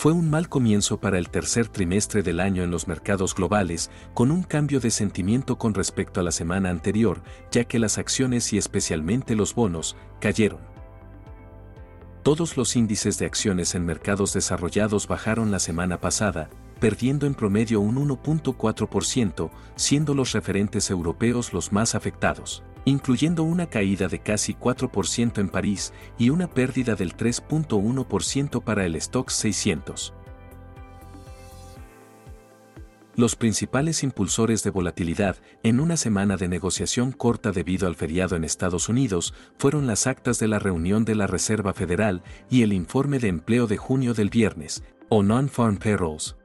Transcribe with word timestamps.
Fue 0.00 0.12
un 0.12 0.30
mal 0.30 0.48
comienzo 0.48 0.98
para 0.98 1.18
el 1.18 1.28
tercer 1.28 1.68
trimestre 1.68 2.22
del 2.22 2.40
año 2.40 2.62
en 2.62 2.70
los 2.70 2.88
mercados 2.88 3.34
globales, 3.34 3.90
con 4.14 4.30
un 4.30 4.42
cambio 4.44 4.80
de 4.80 4.90
sentimiento 4.90 5.58
con 5.58 5.74
respecto 5.74 6.20
a 6.20 6.22
la 6.22 6.32
semana 6.32 6.70
anterior, 6.70 7.22
ya 7.52 7.64
que 7.64 7.78
las 7.78 7.98
acciones 7.98 8.50
y 8.54 8.56
especialmente 8.56 9.34
los 9.34 9.54
bonos 9.54 9.98
cayeron. 10.18 10.60
Todos 12.22 12.56
los 12.56 12.76
índices 12.76 13.18
de 13.18 13.26
acciones 13.26 13.74
en 13.74 13.84
mercados 13.84 14.32
desarrollados 14.32 15.06
bajaron 15.06 15.50
la 15.50 15.58
semana 15.58 16.00
pasada, 16.00 16.48
perdiendo 16.80 17.26
en 17.26 17.34
promedio 17.34 17.82
un 17.82 17.96
1.4%, 17.96 19.50
siendo 19.76 20.14
los 20.14 20.32
referentes 20.32 20.88
europeos 20.88 21.52
los 21.52 21.74
más 21.74 21.94
afectados 21.94 22.62
incluyendo 22.84 23.42
una 23.42 23.66
caída 23.66 24.08
de 24.08 24.20
casi 24.20 24.54
4% 24.54 25.38
en 25.38 25.48
París 25.48 25.92
y 26.18 26.30
una 26.30 26.48
pérdida 26.48 26.94
del 26.94 27.16
3.1% 27.16 28.62
para 28.62 28.84
el 28.86 28.96
Stock 28.96 29.30
600. 29.30 30.14
Los 33.16 33.36
principales 33.36 34.02
impulsores 34.02 34.62
de 34.62 34.70
volatilidad 34.70 35.36
en 35.62 35.80
una 35.80 35.98
semana 35.98 36.38
de 36.38 36.48
negociación 36.48 37.12
corta 37.12 37.52
debido 37.52 37.86
al 37.86 37.94
feriado 37.94 38.34
en 38.34 38.44
Estados 38.44 38.88
Unidos 38.88 39.34
fueron 39.58 39.86
las 39.86 40.06
actas 40.06 40.38
de 40.38 40.48
la 40.48 40.58
reunión 40.58 41.04
de 41.04 41.16
la 41.16 41.26
Reserva 41.26 41.74
Federal 41.74 42.22
y 42.48 42.62
el 42.62 42.72
informe 42.72 43.18
de 43.18 43.28
empleo 43.28 43.66
de 43.66 43.76
junio 43.76 44.14
del 44.14 44.30
viernes, 44.30 44.82
o 45.10 45.22
Non-Farm 45.22 45.76
Payrolls, 45.76 46.36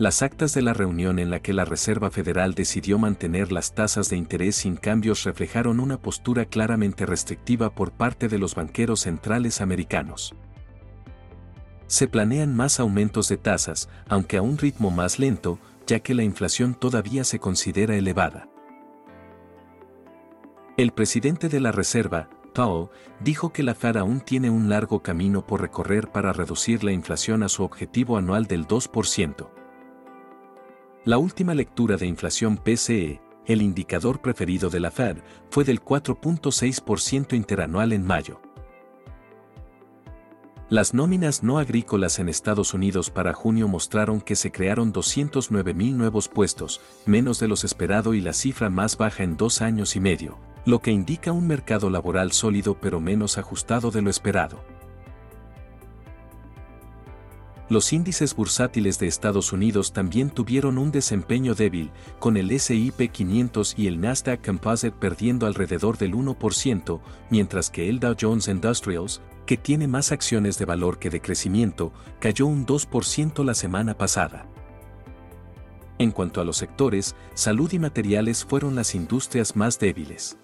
las 0.00 0.22
actas 0.22 0.54
de 0.54 0.62
la 0.62 0.72
reunión 0.72 1.18
en 1.18 1.28
la 1.28 1.40
que 1.40 1.52
la 1.52 1.66
Reserva 1.66 2.10
Federal 2.10 2.54
decidió 2.54 2.98
mantener 2.98 3.52
las 3.52 3.74
tasas 3.74 4.08
de 4.08 4.16
interés 4.16 4.56
sin 4.56 4.76
cambios 4.76 5.24
reflejaron 5.24 5.78
una 5.78 6.00
postura 6.00 6.46
claramente 6.46 7.04
restrictiva 7.04 7.74
por 7.74 7.92
parte 7.92 8.26
de 8.26 8.38
los 8.38 8.54
banqueros 8.54 9.00
centrales 9.00 9.60
americanos. 9.60 10.34
Se 11.86 12.08
planean 12.08 12.56
más 12.56 12.80
aumentos 12.80 13.28
de 13.28 13.36
tasas, 13.36 13.90
aunque 14.08 14.38
a 14.38 14.42
un 14.42 14.56
ritmo 14.56 14.90
más 14.90 15.18
lento, 15.18 15.58
ya 15.86 16.00
que 16.00 16.14
la 16.14 16.22
inflación 16.22 16.74
todavía 16.74 17.22
se 17.22 17.38
considera 17.38 17.94
elevada. 17.94 18.48
El 20.78 20.92
presidente 20.92 21.50
de 21.50 21.60
la 21.60 21.72
Reserva, 21.72 22.30
Powell, 22.54 22.88
dijo 23.22 23.52
que 23.52 23.62
la 23.62 23.74
Fed 23.74 23.98
aún 23.98 24.22
tiene 24.22 24.48
un 24.48 24.70
largo 24.70 25.02
camino 25.02 25.46
por 25.46 25.60
recorrer 25.60 26.08
para 26.08 26.32
reducir 26.32 26.84
la 26.84 26.92
inflación 26.92 27.42
a 27.42 27.50
su 27.50 27.64
objetivo 27.64 28.16
anual 28.16 28.46
del 28.46 28.66
2%. 28.66 29.59
La 31.06 31.16
última 31.16 31.54
lectura 31.54 31.96
de 31.96 32.06
inflación 32.06 32.58
PCE, 32.58 33.22
el 33.46 33.62
indicador 33.62 34.20
preferido 34.20 34.68
de 34.68 34.80
la 34.80 34.90
Fed, 34.90 35.16
fue 35.48 35.64
del 35.64 35.82
4.6% 35.82 37.34
interanual 37.34 37.94
en 37.94 38.06
mayo. 38.06 38.42
Las 40.68 40.92
nóminas 40.92 41.42
no 41.42 41.58
agrícolas 41.58 42.18
en 42.18 42.28
Estados 42.28 42.74
Unidos 42.74 43.08
para 43.08 43.32
junio 43.32 43.66
mostraron 43.66 44.20
que 44.20 44.36
se 44.36 44.52
crearon 44.52 44.92
209.000 44.92 45.94
nuevos 45.94 46.28
puestos, 46.28 46.82
menos 47.06 47.40
de 47.40 47.48
los 47.48 47.64
esperado 47.64 48.12
y 48.12 48.20
la 48.20 48.34
cifra 48.34 48.68
más 48.68 48.98
baja 48.98 49.22
en 49.22 49.38
dos 49.38 49.62
años 49.62 49.96
y 49.96 50.00
medio, 50.00 50.38
lo 50.66 50.80
que 50.80 50.90
indica 50.90 51.32
un 51.32 51.46
mercado 51.46 51.88
laboral 51.88 52.32
sólido 52.32 52.76
pero 52.78 53.00
menos 53.00 53.38
ajustado 53.38 53.90
de 53.90 54.02
lo 54.02 54.10
esperado. 54.10 54.62
Los 57.70 57.92
índices 57.92 58.34
bursátiles 58.34 58.98
de 58.98 59.06
Estados 59.06 59.52
Unidos 59.52 59.92
también 59.92 60.30
tuvieron 60.30 60.76
un 60.76 60.90
desempeño 60.90 61.54
débil, 61.54 61.92
con 62.18 62.36
el 62.36 62.58
SIP 62.58 63.12
500 63.12 63.74
y 63.78 63.86
el 63.86 64.00
Nasdaq 64.00 64.44
Composite 64.44 64.96
perdiendo 64.98 65.46
alrededor 65.46 65.96
del 65.96 66.14
1%, 66.14 67.00
mientras 67.30 67.70
que 67.70 67.88
el 67.88 68.00
Dow 68.00 68.16
Jones 68.20 68.48
Industrials, 68.48 69.22
que 69.46 69.56
tiene 69.56 69.86
más 69.86 70.10
acciones 70.10 70.58
de 70.58 70.64
valor 70.64 70.98
que 70.98 71.10
de 71.10 71.20
crecimiento, 71.20 71.92
cayó 72.18 72.46
un 72.46 72.66
2% 72.66 73.44
la 73.44 73.54
semana 73.54 73.96
pasada. 73.96 74.48
En 75.98 76.10
cuanto 76.10 76.40
a 76.40 76.44
los 76.44 76.56
sectores, 76.56 77.14
salud 77.34 77.72
y 77.72 77.78
materiales 77.78 78.44
fueron 78.44 78.74
las 78.74 78.96
industrias 78.96 79.54
más 79.54 79.78
débiles. 79.78 80.39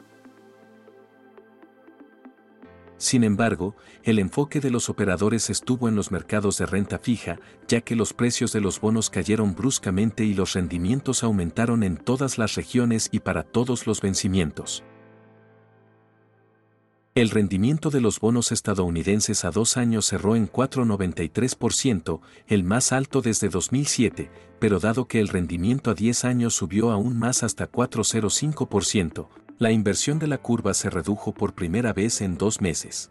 Sin 2.98 3.24
embargo, 3.24 3.76
el 4.04 4.18
enfoque 4.18 4.60
de 4.60 4.70
los 4.70 4.88
operadores 4.88 5.50
estuvo 5.50 5.88
en 5.88 5.96
los 5.96 6.10
mercados 6.10 6.56
de 6.58 6.66
renta 6.66 6.98
fija, 6.98 7.38
ya 7.68 7.82
que 7.82 7.94
los 7.94 8.14
precios 8.14 8.52
de 8.52 8.60
los 8.60 8.80
bonos 8.80 9.10
cayeron 9.10 9.54
bruscamente 9.54 10.24
y 10.24 10.32
los 10.32 10.54
rendimientos 10.54 11.22
aumentaron 11.22 11.82
en 11.82 11.98
todas 11.98 12.38
las 12.38 12.54
regiones 12.54 13.08
y 13.12 13.20
para 13.20 13.42
todos 13.42 13.86
los 13.86 14.00
vencimientos. 14.00 14.82
El 17.14 17.30
rendimiento 17.30 17.88
de 17.88 18.02
los 18.02 18.20
bonos 18.20 18.52
estadounidenses 18.52 19.46
a 19.46 19.50
dos 19.50 19.78
años 19.78 20.04
cerró 20.04 20.36
en 20.36 20.50
4,93%, 20.50 22.20
el 22.46 22.62
más 22.62 22.92
alto 22.92 23.22
desde 23.22 23.48
2007, 23.48 24.30
pero 24.58 24.80
dado 24.80 25.08
que 25.08 25.20
el 25.20 25.28
rendimiento 25.28 25.90
a 25.90 25.94
10 25.94 26.26
años 26.26 26.54
subió 26.54 26.90
aún 26.90 27.18
más 27.18 27.42
hasta 27.42 27.72
4,05%, 27.72 29.28
la 29.58 29.72
inversión 29.72 30.18
de 30.18 30.26
la 30.26 30.38
curva 30.38 30.74
se 30.74 30.90
redujo 30.90 31.32
por 31.32 31.54
primera 31.54 31.92
vez 31.94 32.20
en 32.20 32.36
dos 32.36 32.60
meses. 32.60 33.10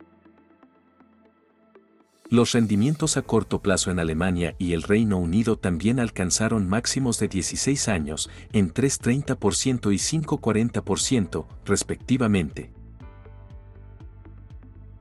Los 2.29 2.53
rendimientos 2.53 3.17
a 3.17 3.21
corto 3.21 3.61
plazo 3.61 3.91
en 3.91 3.99
Alemania 3.99 4.55
y 4.57 4.73
el 4.73 4.83
Reino 4.83 5.17
Unido 5.17 5.57
también 5.57 5.99
alcanzaron 5.99 6.67
máximos 6.67 7.19
de 7.19 7.27
16 7.27 7.87
años, 7.87 8.29
en 8.51 8.73
3,30% 8.73 9.93
y 9.93 9.97
5,40%, 9.97 11.45
respectivamente. 11.65 12.71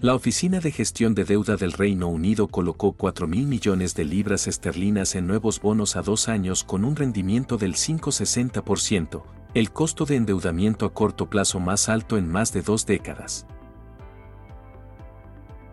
La 0.01 0.15
Oficina 0.15 0.61
de 0.61 0.71
Gestión 0.71 1.15
de 1.15 1.25
Deuda 1.25 1.57
del 1.57 1.73
Reino 1.73 2.09
Unido 2.09 2.49
colocó 2.49 2.93
4 2.93 3.27
mil 3.27 3.47
millones 3.47 3.95
de 3.95 4.05
libras 4.05 4.47
esterlinas 4.47 5.15
en 5.15 5.27
nuevos 5.27 5.61
bonos 5.61 5.97
a 5.97 6.03
dos 6.03 6.29
años 6.29 6.63
con 6.63 6.85
un 6.85 6.95
rendimiento 6.95 7.57
del 7.57 7.75
5,60%, 7.75 9.23
el 9.55 9.71
costo 9.71 10.05
de 10.05 10.17
endeudamiento 10.17 10.85
a 10.85 10.93
corto 10.93 11.31
plazo 11.31 11.61
más 11.61 11.89
alto 11.89 12.19
en 12.19 12.29
más 12.29 12.53
de 12.53 12.63
dos 12.63 12.87
décadas. 12.87 13.47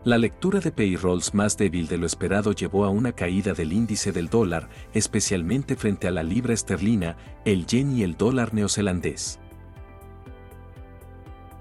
La 0.03 0.19
lectura 0.19 0.59
de 0.59 0.72
payrolls 0.72 1.34
más 1.34 1.58
débil 1.58 1.88
de 1.88 1.97
lo 1.97 2.06
esperado 2.06 2.53
llevó 2.53 2.86
a 2.86 2.90
una 2.90 3.12
caída 3.12 3.53
del 3.53 3.74
índice 3.74 4.12
del 4.12 4.30
dólar, 4.30 4.70
especialmente 4.94 5.75
frente 5.75 6.08
a 6.08 6.12
la 6.12 6.22
libra 6.22 6.53
esterlina, 6.53 7.18
el 7.44 7.66
yen 7.66 7.96
y 7.97 8.03
el 8.03 8.18
dólar 8.18 8.53
neozelandés. 8.53 9.40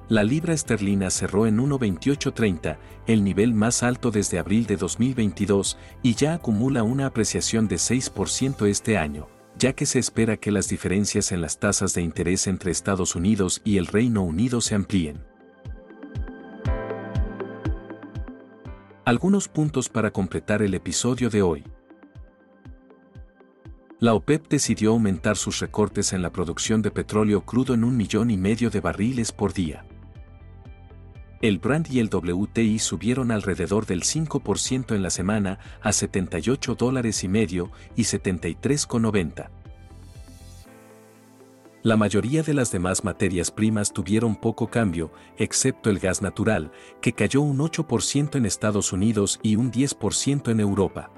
La 0.09 0.23
libra 0.23 0.53
esterlina 0.53 1.09
cerró 1.09 1.47
en 1.47 1.59
1.2830, 1.59 2.79
el 3.07 3.25
nivel 3.25 3.55
más 3.55 3.83
alto 3.83 4.11
desde 4.11 4.39
abril 4.39 4.67
de 4.67 4.77
2022, 4.77 5.79
y 6.03 6.15
ya 6.15 6.35
acumula 6.35 6.83
una 6.83 7.07
apreciación 7.07 7.69
de 7.69 7.77
6% 7.77 8.67
este 8.67 8.99
año, 8.99 9.29
ya 9.59 9.73
que 9.73 9.87
se 9.87 9.99
espera 9.99 10.37
que 10.37 10.51
las 10.51 10.69
diferencias 10.69 11.33
en 11.33 11.41
las 11.41 11.59
tasas 11.59 11.95
de 11.95 12.03
interés 12.03 12.47
entre 12.47 12.71
Estados 12.71 13.15
Unidos 13.15 13.61
y 13.65 13.77
el 13.77 13.87
Reino 13.87 14.23
Unido 14.23 14.61
se 14.61 14.75
amplíen. 14.75 15.23
Algunos 19.05 19.49
puntos 19.49 19.89
para 19.89 20.13
completar 20.13 20.63
el 20.63 20.75
episodio 20.75 21.31
de 21.31 21.43
hoy. 21.43 21.65
La 23.99 24.15
OPEP 24.15 24.49
decidió 24.49 24.93
aumentar 24.93 25.37
sus 25.37 25.59
recortes 25.61 26.13
en 26.13 26.23
la 26.23 26.31
producción 26.31 26.81
de 26.81 26.91
petróleo 26.91 27.45
crudo 27.45 27.75
en 27.75 27.85
un 27.85 27.97
millón 27.97 28.31
y 28.31 28.39
medio 28.39 28.71
de 28.71 28.81
barriles 28.81 29.33
por 29.33 29.53
día. 29.53 29.85
El 31.41 31.59
Brand 31.59 31.91
y 31.91 32.01
el 32.01 32.11
WTI 32.13 32.79
subieron 32.79 33.31
alrededor 33.31 33.87
del 33.87 34.03
5% 34.03 34.95
en 34.95 35.03
la 35.03 35.09
semana 35.09 35.59
a 35.81 35.93
78 35.93 36.75
dólares 36.75 37.25
y 37.25 37.29
medio 37.29 37.71
y 37.97 38.03
73,90. 38.03 39.49
La 41.83 41.97
mayoría 41.97 42.43
de 42.43 42.53
las 42.53 42.71
demás 42.71 43.05
materias 43.05 43.51
primas 43.51 43.95
tuvieron 43.95 44.37
poco 44.37 44.69
cambio, 44.69 45.13
excepto 45.39 45.89
el 45.89 45.99
gas 45.99 46.21
natural, 46.21 46.73
que 47.01 47.15
cayó 47.15 47.41
un 47.41 47.59
8% 47.59 48.37
en 48.37 48.45
Estados 48.45 48.93
Unidos 48.93 49.41
y 49.43 49.57
un 49.57 49.73
10% 49.73 50.51
en 50.51 50.61
Europa. 50.61 51.11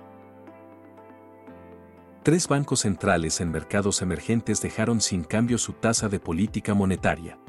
Tres 2.23 2.47
bancos 2.47 2.83
centrales 2.83 3.41
en 3.41 3.51
mercados 3.51 4.03
emergentes 4.03 4.63
dejaron 4.63 5.01
sin 5.01 5.25
cambio 5.25 5.59
su 5.59 5.73
tasa 5.73 6.09
de 6.09 6.21
política 6.21 6.75
monetaria. 6.75 7.41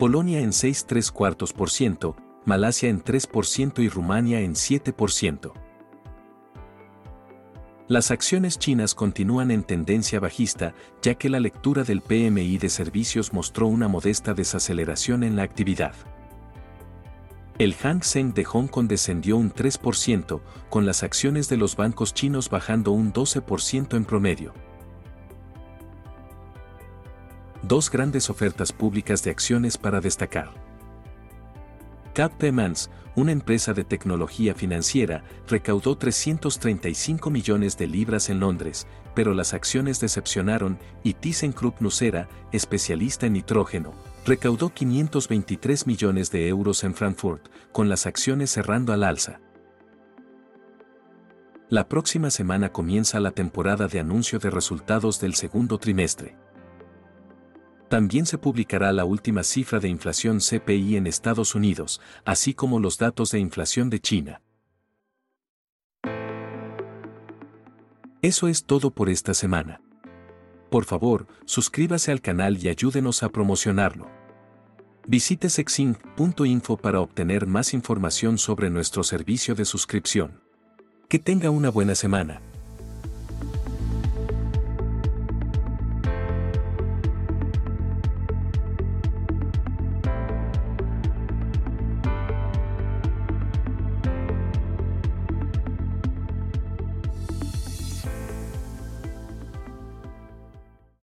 Polonia 0.00 0.40
en 0.40 0.52
6,3 0.52 1.12
cuartos 1.12 1.52
por 1.52 1.68
ciento, 1.68 2.16
Malasia 2.46 2.88
en 2.88 3.04
3% 3.04 3.82
y 3.82 3.90
Rumania 3.90 4.40
en 4.40 4.54
7%. 4.54 5.52
Las 7.86 8.10
acciones 8.10 8.58
chinas 8.58 8.94
continúan 8.94 9.50
en 9.50 9.62
tendencia 9.62 10.18
bajista, 10.18 10.72
ya 11.02 11.16
que 11.16 11.28
la 11.28 11.38
lectura 11.38 11.84
del 11.84 12.00
PMI 12.00 12.56
de 12.56 12.70
servicios 12.70 13.34
mostró 13.34 13.66
una 13.66 13.88
modesta 13.88 14.32
desaceleración 14.32 15.22
en 15.22 15.36
la 15.36 15.42
actividad. 15.42 15.92
El 17.58 17.74
Hang 17.74 18.02
Seng 18.02 18.32
de 18.32 18.44
Hong 18.44 18.68
Kong 18.68 18.88
descendió 18.88 19.36
un 19.36 19.52
3%, 19.52 20.40
con 20.70 20.86
las 20.86 21.02
acciones 21.02 21.50
de 21.50 21.58
los 21.58 21.76
bancos 21.76 22.14
chinos 22.14 22.48
bajando 22.48 22.92
un 22.92 23.12
12% 23.12 23.98
en 23.98 24.06
promedio. 24.06 24.54
Dos 27.62 27.90
grandes 27.90 28.30
ofertas 28.30 28.72
públicas 28.72 29.22
de 29.22 29.30
acciones 29.30 29.76
para 29.76 30.00
destacar. 30.00 30.50
Payments, 32.38 32.90
una 33.14 33.32
empresa 33.32 33.72
de 33.72 33.84
tecnología 33.84 34.54
financiera, 34.54 35.24
recaudó 35.48 35.96
335 35.96 37.30
millones 37.30 37.78
de 37.78 37.86
libras 37.86 38.28
en 38.28 38.40
Londres, 38.40 38.86
pero 39.14 39.34
las 39.34 39.54
acciones 39.54 40.00
decepcionaron 40.00 40.78
y 41.02 41.14
ThyssenKrupp 41.14 41.80
Nucera, 41.80 42.28
especialista 42.52 43.26
en 43.26 43.34
nitrógeno, 43.34 43.92
recaudó 44.26 44.70
523 44.70 45.86
millones 45.86 46.30
de 46.30 46.48
euros 46.48 46.84
en 46.84 46.94
Frankfurt, 46.94 47.48
con 47.72 47.88
las 47.88 48.06
acciones 48.06 48.50
cerrando 48.50 48.92
al 48.92 49.04
alza. 49.04 49.40
La 51.68 51.88
próxima 51.88 52.30
semana 52.30 52.70
comienza 52.70 53.20
la 53.20 53.30
temporada 53.30 53.86
de 53.86 54.00
anuncio 54.00 54.38
de 54.40 54.50
resultados 54.50 55.20
del 55.20 55.34
segundo 55.34 55.78
trimestre. 55.78 56.36
También 57.90 58.24
se 58.24 58.38
publicará 58.38 58.92
la 58.92 59.04
última 59.04 59.42
cifra 59.42 59.80
de 59.80 59.88
inflación 59.88 60.38
CPI 60.38 60.94
en 60.96 61.08
Estados 61.08 61.56
Unidos, 61.56 62.00
así 62.24 62.54
como 62.54 62.78
los 62.78 62.98
datos 62.98 63.32
de 63.32 63.40
inflación 63.40 63.90
de 63.90 63.98
China. 63.98 64.42
Eso 68.22 68.46
es 68.46 68.64
todo 68.64 68.92
por 68.92 69.08
esta 69.08 69.34
semana. 69.34 69.80
Por 70.70 70.84
favor, 70.84 71.26
suscríbase 71.46 72.12
al 72.12 72.20
canal 72.20 72.64
y 72.64 72.68
ayúdenos 72.68 73.24
a 73.24 73.28
promocionarlo. 73.30 74.08
Visite 75.08 75.50
sexinc.info 75.50 76.76
para 76.76 77.00
obtener 77.00 77.48
más 77.48 77.74
información 77.74 78.38
sobre 78.38 78.70
nuestro 78.70 79.02
servicio 79.02 79.56
de 79.56 79.64
suscripción. 79.64 80.40
Que 81.08 81.18
tenga 81.18 81.50
una 81.50 81.70
buena 81.70 81.96
semana. 81.96 82.40